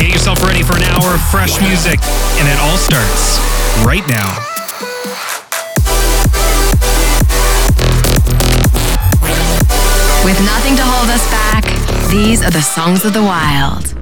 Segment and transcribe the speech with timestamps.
[0.00, 2.00] Get yourself ready for an hour of fresh music,
[2.38, 3.36] and it all starts
[3.84, 4.34] right now.
[10.24, 11.64] With nothing to hold us back,
[12.10, 13.94] these are the songs of the wild.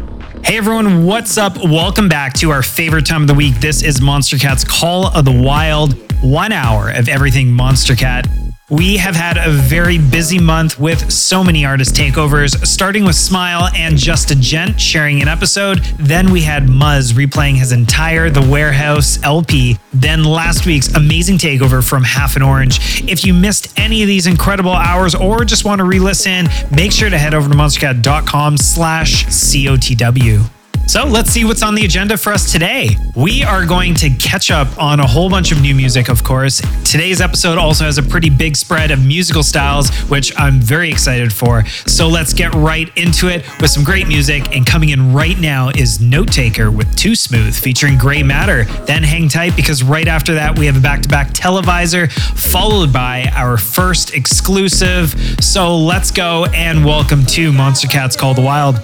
[0.44, 1.56] Hey everyone, what's up?
[1.56, 3.56] Welcome back to our favorite time of the week.
[3.56, 8.47] This is Monstercat's Call of the Wild, one hour of everything Monstercat.
[8.70, 13.70] We have had a very busy month with so many artist takeovers, starting with Smile
[13.74, 15.78] and Just a Gent sharing an episode.
[15.98, 19.78] Then we had Muzz replaying his entire The Warehouse LP.
[19.94, 23.02] Then last week's amazing takeover from Half an Orange.
[23.08, 27.08] If you missed any of these incredible hours or just want to re-listen, make sure
[27.08, 30.57] to head over to monstercat.com slash COTW.
[30.88, 32.96] So let's see what's on the agenda for us today.
[33.14, 36.62] We are going to catch up on a whole bunch of new music, of course.
[36.82, 41.30] Today's episode also has a pretty big spread of musical styles, which I'm very excited
[41.30, 41.66] for.
[41.66, 44.56] So let's get right into it with some great music.
[44.56, 48.86] And coming in right now is Notaker with Too Smooth featuring Grey MTTR.
[48.86, 52.94] Then hang tight because right after that, we have a back to back Televisor, followed
[52.94, 55.14] by our first exclusive.
[55.44, 58.80] So let's go and welcome to Monstercats Call the Wild.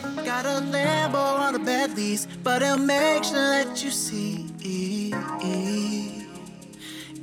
[1.45, 5.11] Got a on a bad lease, but he'll make sure that you see.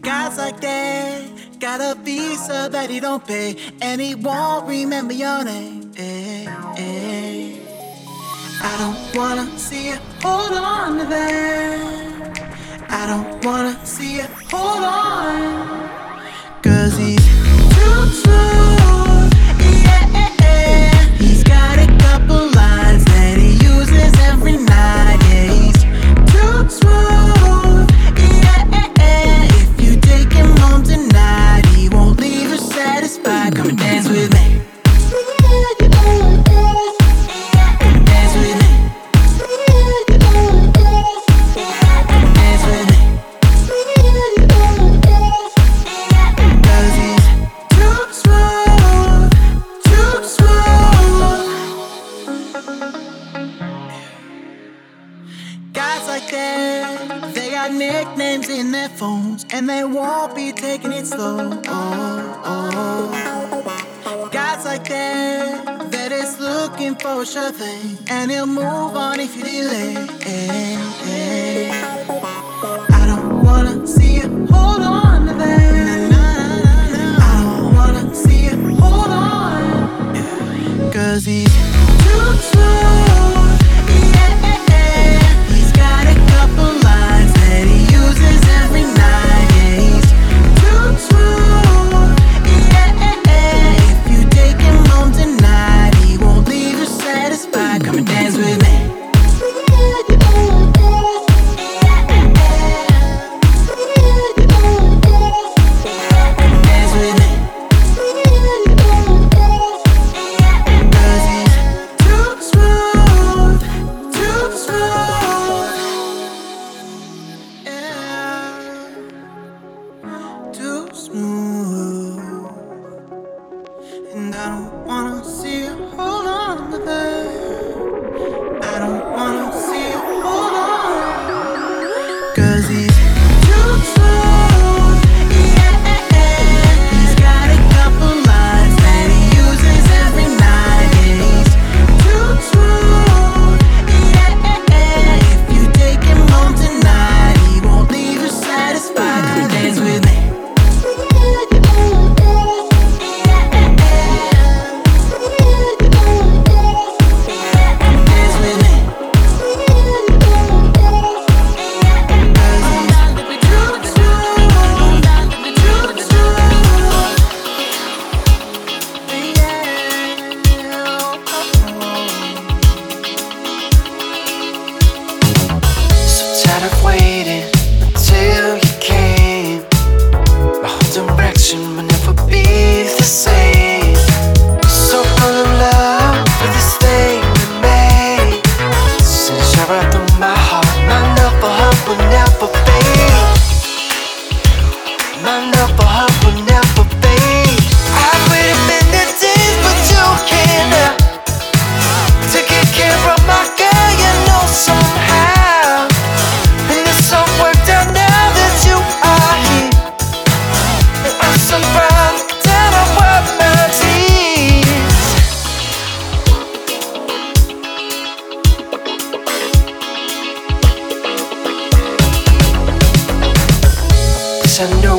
[0.02, 5.44] Guys like that got a visa that he don't pay, and he won't remember your
[5.44, 5.92] name.
[8.64, 12.86] I don't wanna see you hold on to that.
[12.89, 15.89] I don't wanna see you hold on.
[16.61, 18.51] Cause he's too smooth.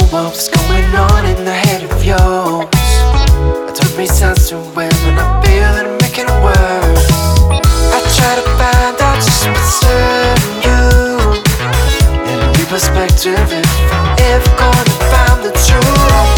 [0.02, 2.68] Wish I knew what was going on in the head of yours.
[2.74, 7.12] I don't make sense to it when I feel I'm making it worse.
[7.92, 10.82] I try to find out just what's serving you.
[12.30, 13.66] In a new perspective, if
[14.18, 16.31] if gonna find the truth.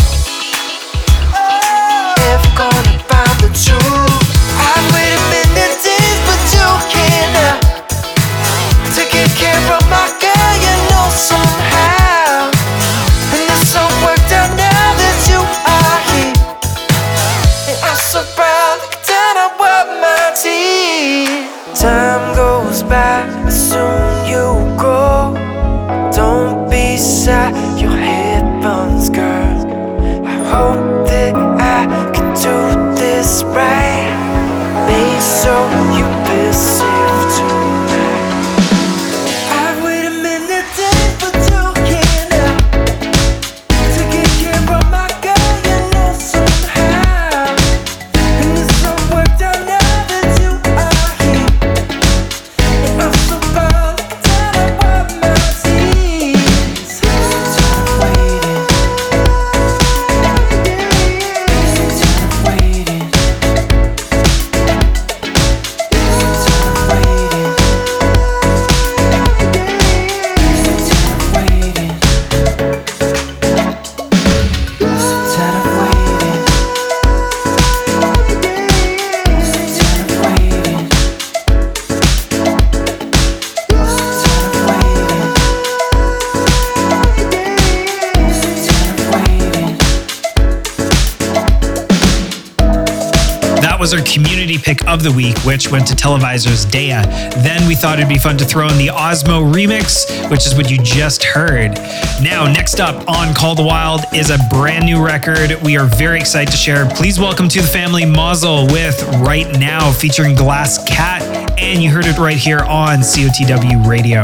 [94.94, 97.02] Of the week, which went to Televisor's Deya.
[97.42, 100.70] Then we thought it'd be fun to throw in the Osmo remix, which is what
[100.70, 101.74] you just heard.
[102.22, 106.20] Now, next up on Call the Wild is a brand new record we are very
[106.20, 106.88] excited to share.
[106.88, 111.58] Please welcome to the family Maazel with Right Now featuring glasscat.
[111.60, 114.22] And you heard it right here on COTW Radio.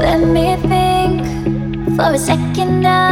[0.00, 3.05] Let me think for a second now.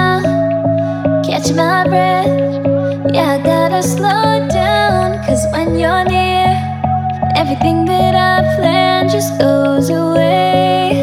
[1.44, 3.12] Catch my breath.
[3.12, 5.22] Yeah, I gotta slow down.
[5.26, 6.48] Cause when you're near,
[7.36, 10.93] everything that I planned just goes away.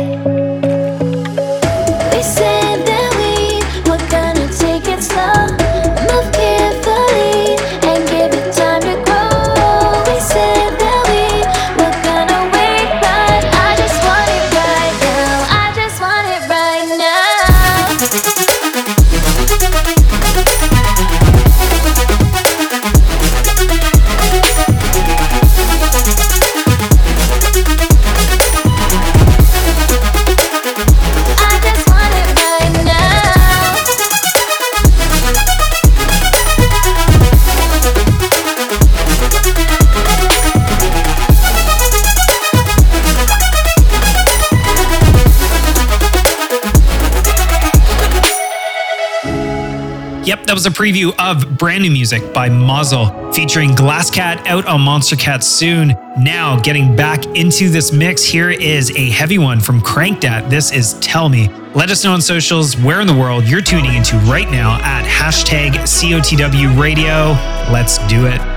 [50.61, 55.95] Was a preview of brand new music by Maazel featuring glasscat out on Monstercat soon.
[56.19, 60.51] Now, getting back into this mix, here is a heavy one from Crankdat.
[60.51, 61.47] This is Tell Me.
[61.73, 65.03] Let us know on socials where in the world you're tuning into right now at
[65.03, 67.31] hashtag COTW radio.
[67.73, 68.50] Let's do it.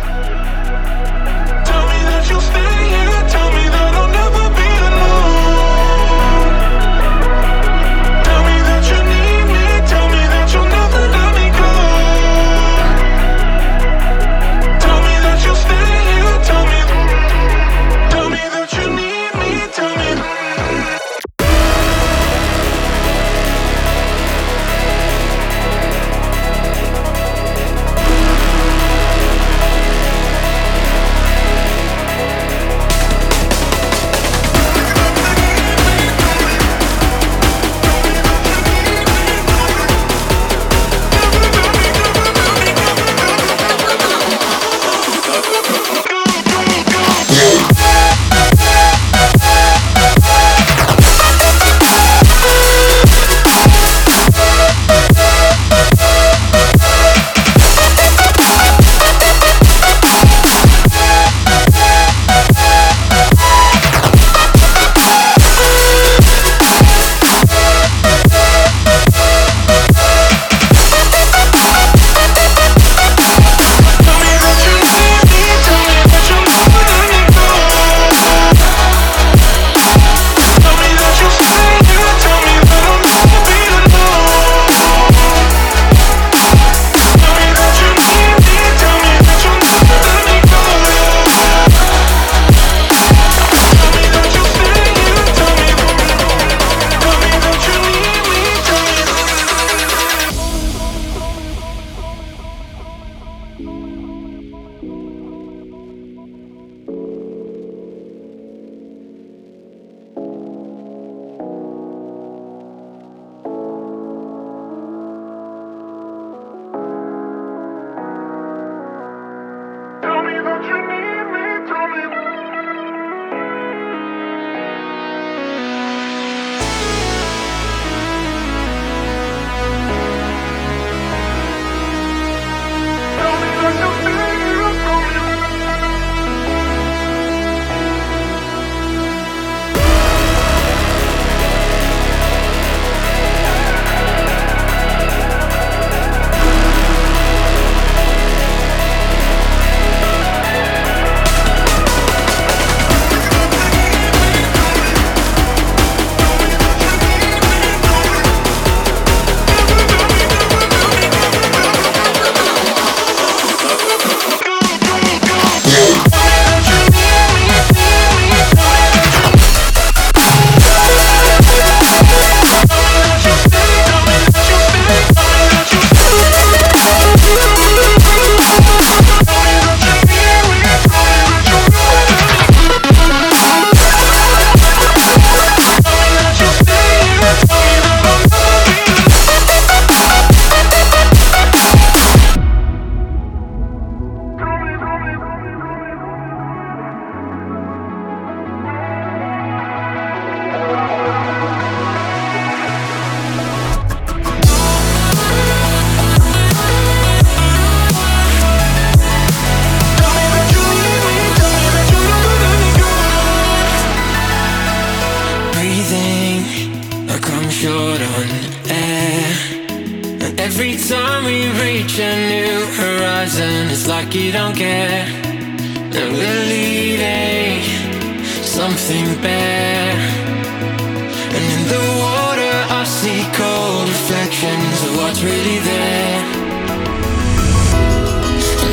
[231.34, 236.22] And in the water, I see cold reflections of what's really there.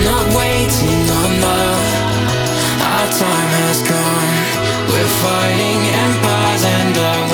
[0.04, 1.86] Not waiting on love,
[2.82, 4.34] our time has come.
[4.90, 7.31] We're fighting empires and our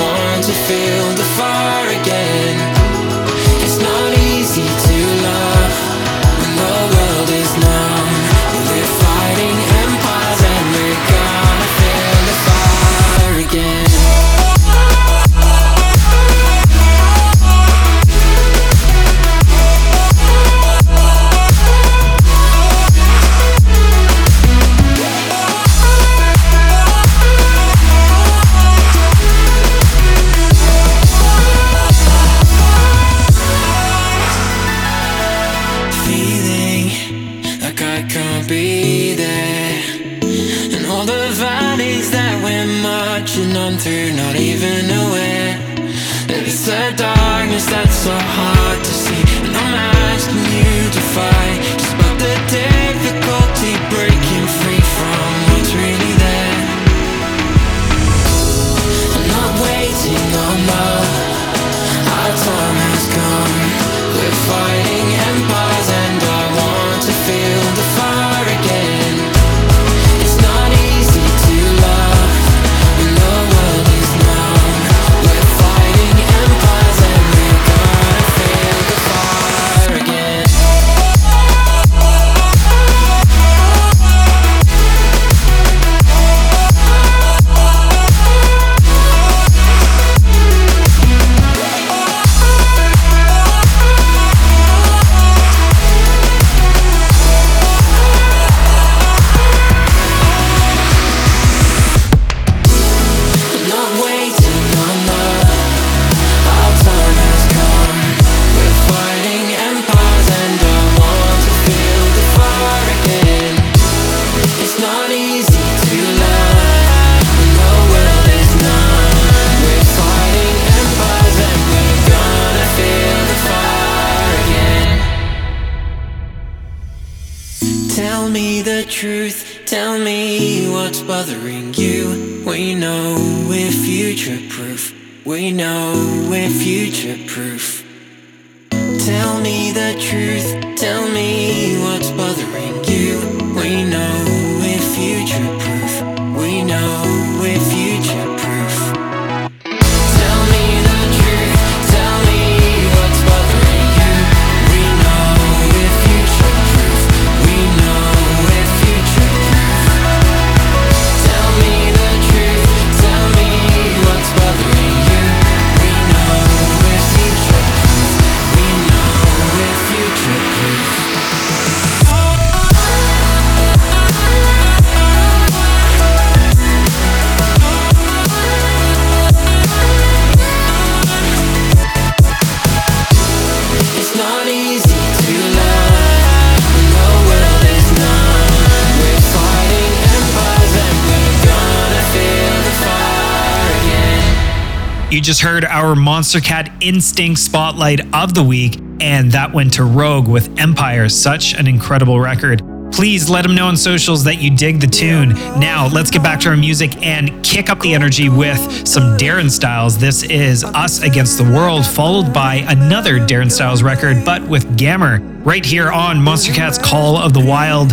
[195.38, 200.58] just heard our Monstercat Instinct Spotlight of the week, and that went to Rogue with
[200.58, 201.08] Empire.
[201.08, 202.60] Such an incredible record.
[202.90, 205.34] Please let them know on socials that you dig the tune.
[205.60, 209.48] Now, let's get back to our music and kick up the energy with some Darren
[209.48, 209.96] Styles.
[209.96, 215.20] This is Us Against the World, followed by another Darren Styles record, but with Gammer,
[215.44, 217.92] right here on Monstercat's Call of the Wild.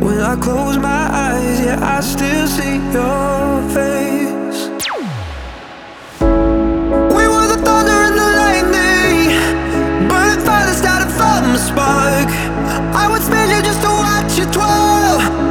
[0.00, 1.60] When I close my eyes.
[1.60, 4.68] Yeah, I still see your face.
[7.16, 12.30] We were the thunder and the lightning, burning fire started from a spark.
[12.96, 15.49] I would spend you just to watch you twirl.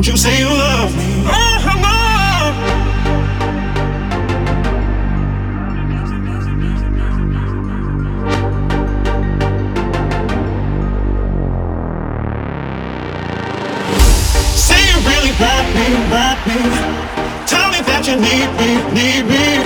[0.00, 1.24] Don't you say you love me.
[1.26, 1.50] Oh.
[14.56, 16.60] Say you really want me, want me.
[17.44, 19.60] Tell me that you need me, need me.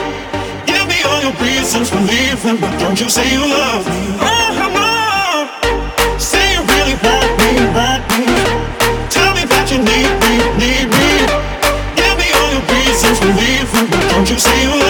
[0.66, 4.18] Give me all your reasons for leaving, but don't you say you love me.
[4.18, 4.43] Oh,
[14.24, 14.83] don't you say you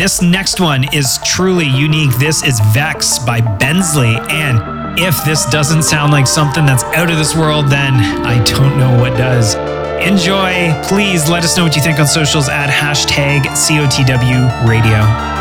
[0.00, 2.16] this next one is truly unique.
[2.16, 4.16] This is Vex by Bensley.
[4.30, 8.78] And if this doesn't sound like something that's out of this world, then I don't
[8.78, 9.56] know what does.
[10.00, 10.72] Enjoy.
[10.84, 15.39] Please let us know what you think on socials at hashtag COTW radio.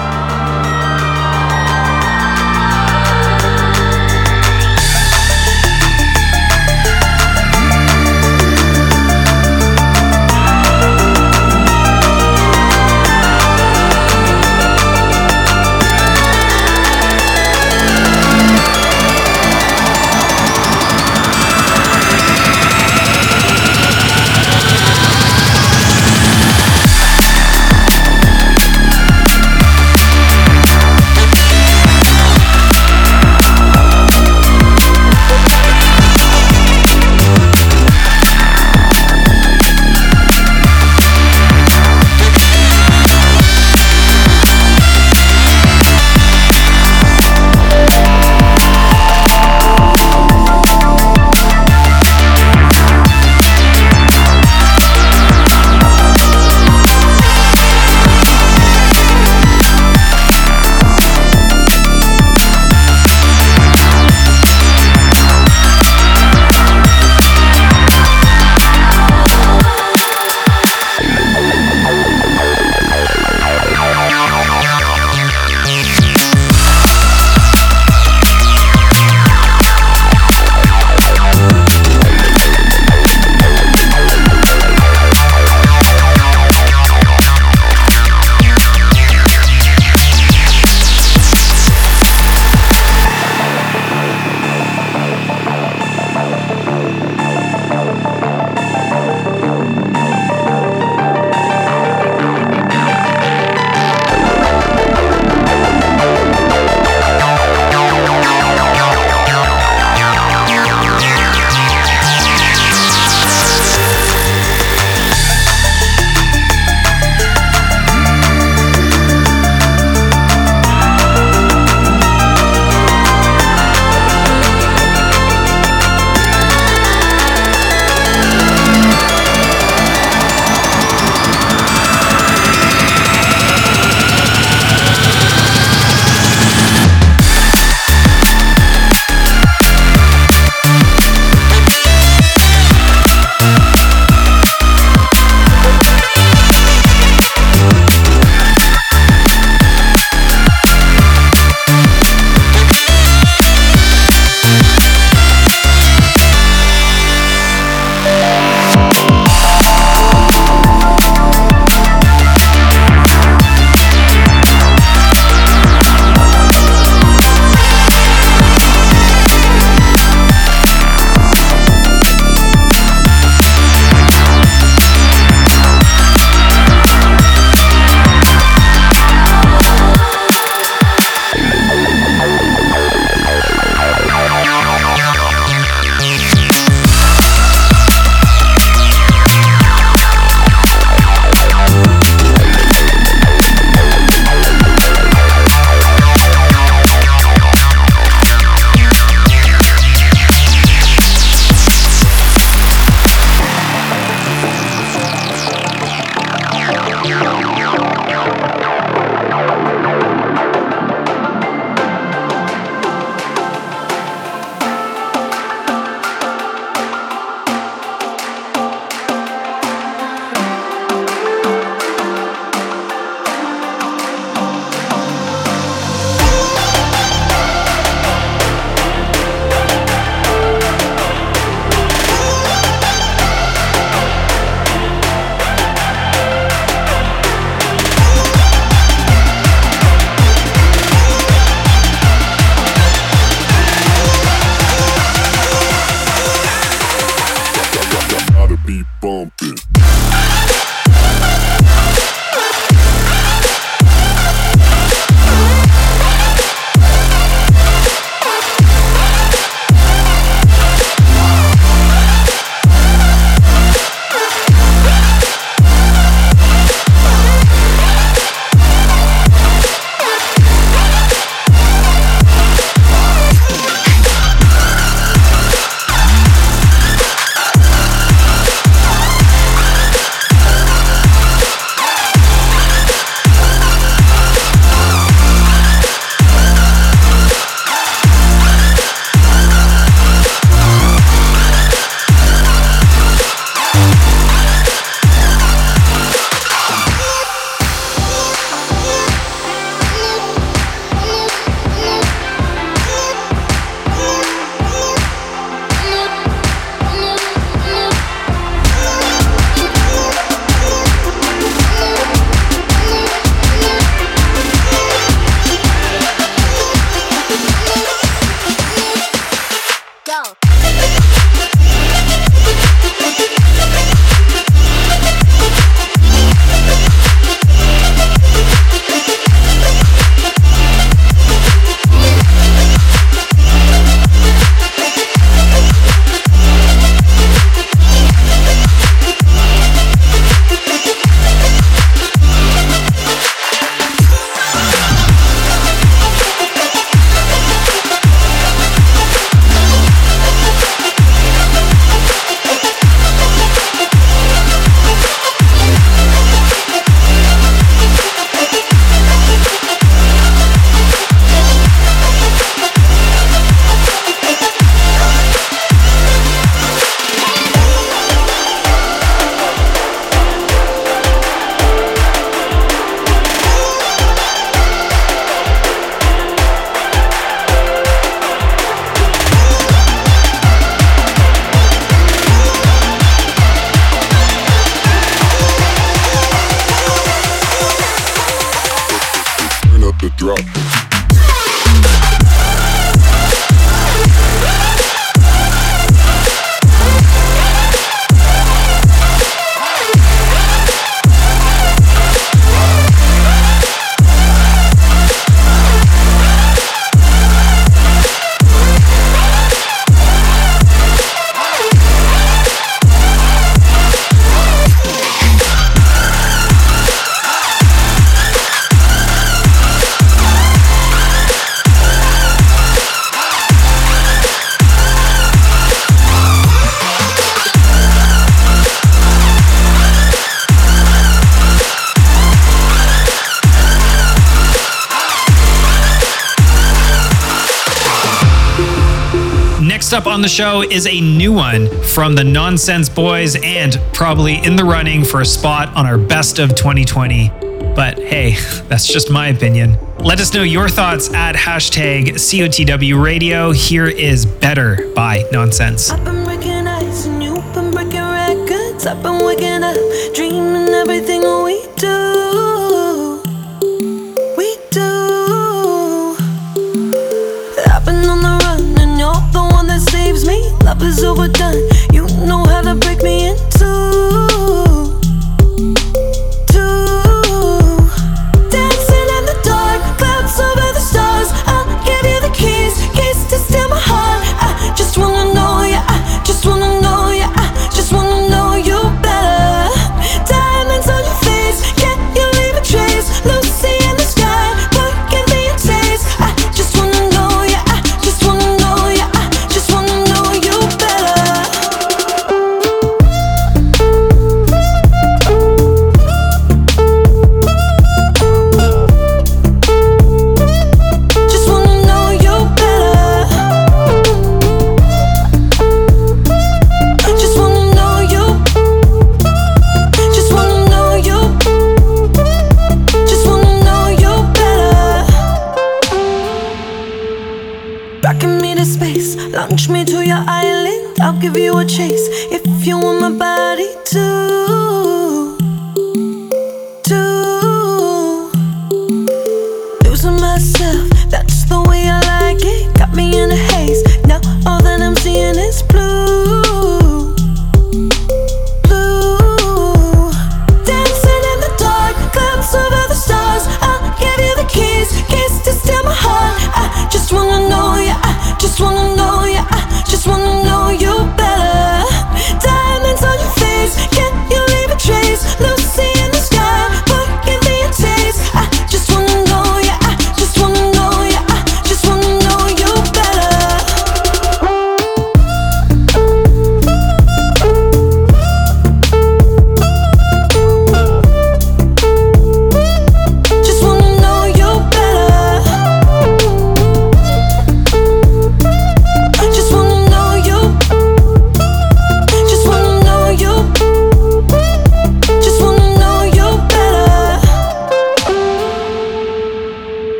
[439.99, 444.55] up on the show is a new one from the Nonsens Boys and probably in
[444.55, 447.27] the running for a spot on our best of 2020.
[447.75, 448.37] But hey,
[448.69, 449.77] that's just my opinion.
[449.97, 453.51] Let us know your thoughts at hashtag COTW Radio.
[453.51, 455.91] Here is Better by Nonsens.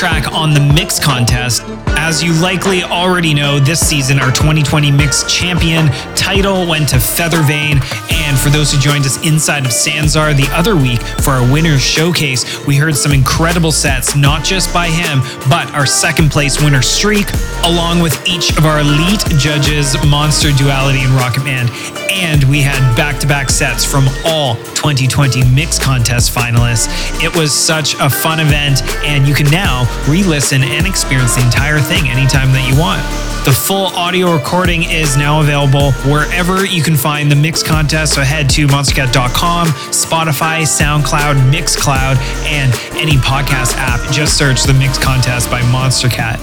[0.00, 1.62] Track on the Mix Contest.
[1.88, 7.82] As you likely already know, this season our 2020 Mix Champion title went to Feathervane.
[8.10, 11.82] And for those who joined us inside of Sanzar the other week for our Winners
[11.82, 15.20] Showcase, we heard some incredible sets, not just by him,
[15.50, 17.26] but our second place winner Streak,
[17.64, 21.68] along with each of our elite judges, Monster, Duality, and Rocket Man.
[22.10, 26.88] And we had back to back sets from all 2020 Mix Contest finalists.
[27.22, 31.44] It was such a fun event, and you can now re listen and experience the
[31.44, 33.29] entire thing anytime that you want.
[33.42, 38.14] The full audio recording is now available wherever you can find the Mix Contest.
[38.14, 42.70] So head to monstercat.com, Spotify, SoundCloud, Mixcloud, and
[43.00, 44.12] any podcast app.
[44.12, 46.36] Just search the Mix Contest by Monstercat.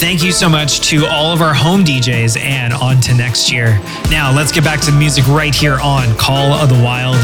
[0.00, 3.80] Thank you so much to all of our home DJs and on to next year.
[4.10, 7.16] Now let's get back to the music right here on Call of the Wild.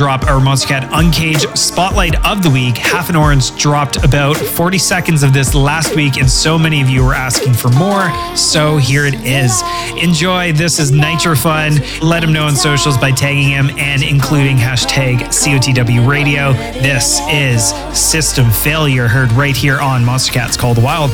[0.00, 2.78] Drop our Monstercat Uncaged Spotlight of the Week.
[2.78, 6.88] Half an Orange dropped about 40 seconds of this last week, and so many of
[6.88, 8.10] you were asking for more.
[8.34, 9.62] So here it is.
[10.02, 10.54] Enjoy.
[10.54, 11.82] This is Nitro Fun.
[12.00, 16.54] Let him know on socials by tagging him and including hashtag COTW Radio.
[16.54, 21.10] This is System Failure, heard right here on Monstercat's Call the Wild.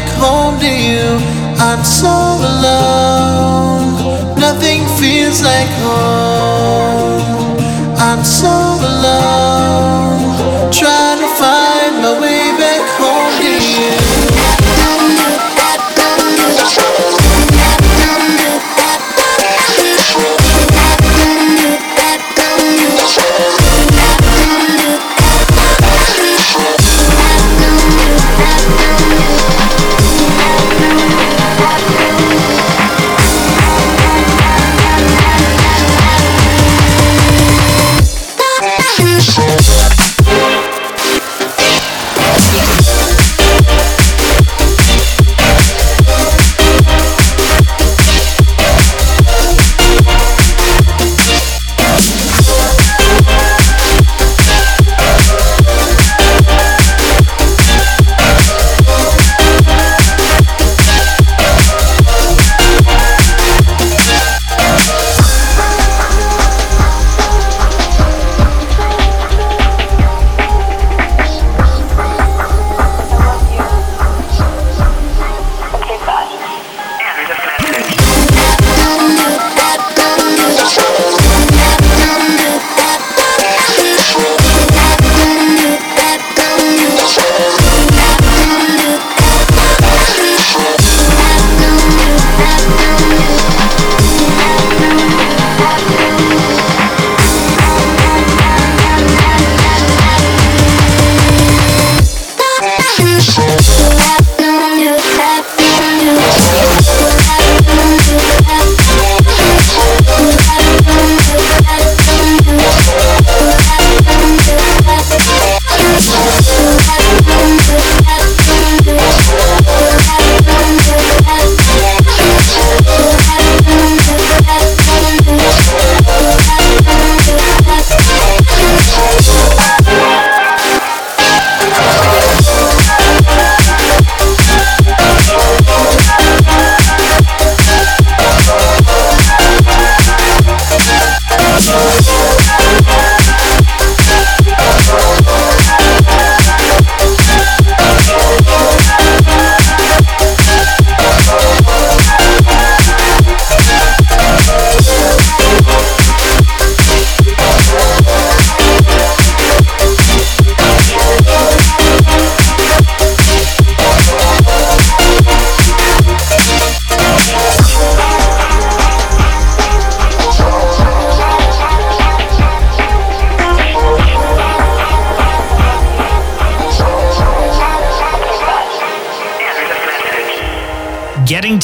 [0.00, 1.18] back home to you.
[1.58, 2.08] I'm so
[2.52, 3.94] alone.
[4.38, 7.58] Nothing feels like home.
[7.98, 8.54] I'm so
[8.90, 10.72] alone.
[10.72, 11.19] Trying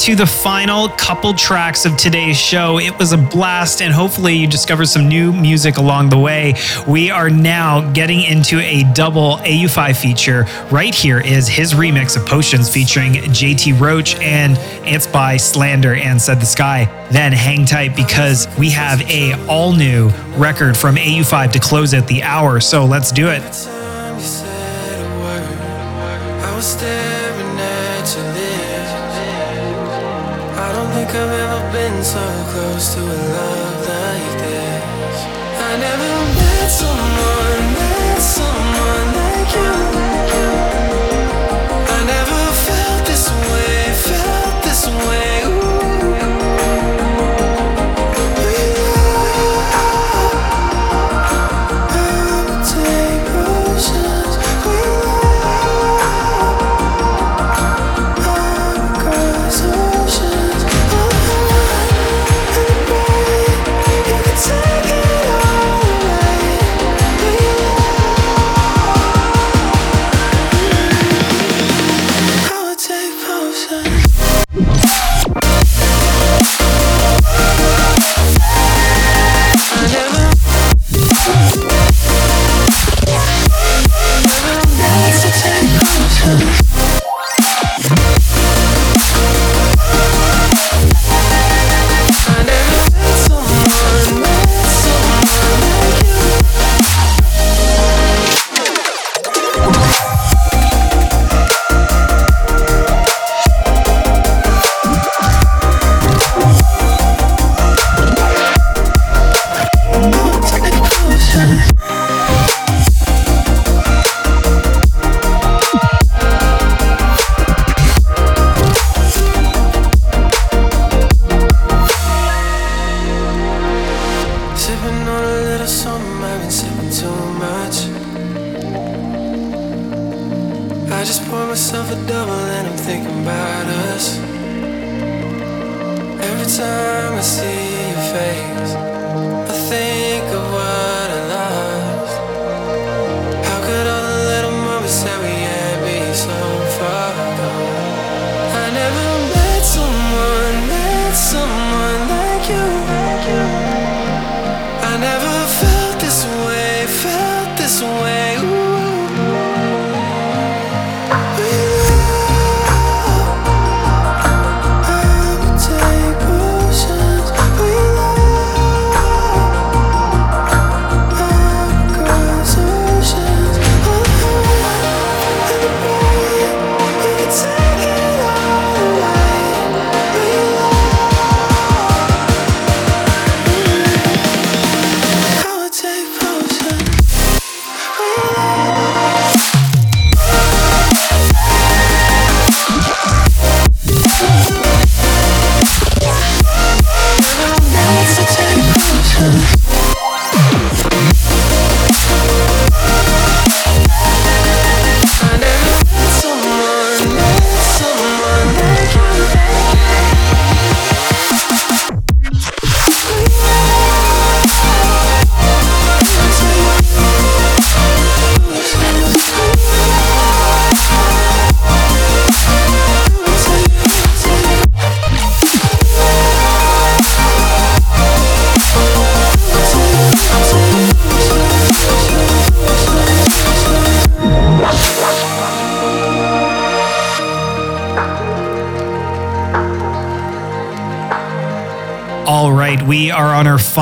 [0.07, 2.79] to the final couple tracks of today's show.
[2.79, 6.53] It was a blast, and hopefully, you discovered some new music along the way.
[6.87, 10.45] We are now getting into a double Au5 feature.
[10.71, 16.21] Right here is his remix of Potions featuring JT Roach and Ants by Slander and
[16.21, 16.85] Said the Sky.
[17.11, 22.07] Then hang tight because we have a all new record from Au5 to close out
[22.07, 22.61] the hour.
[22.61, 23.66] So let's do it.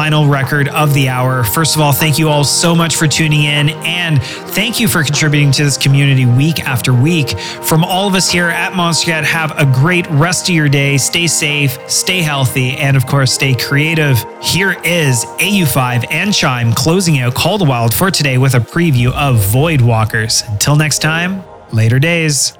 [0.05, 1.43] Final record of the hour.
[1.43, 5.03] First of all, thank you all so much for tuning in and thank you for
[5.03, 7.39] contributing to this community week after week.
[7.39, 10.97] From all of us here at Monstercat, have a great rest of your day.
[10.99, 14.23] Stay safe, stay healthy, and of course, stay creative.
[14.43, 19.11] Here is Au5 and Chime closing out Call the Wild for today with a preview
[19.11, 20.47] of Voidwalkers.
[20.51, 22.55] Until next time, later days.